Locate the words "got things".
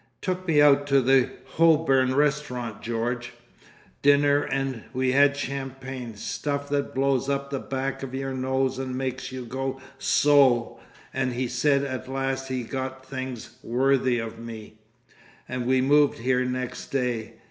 12.71-13.59